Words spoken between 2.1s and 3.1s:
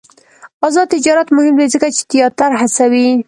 تیاتر هڅوي.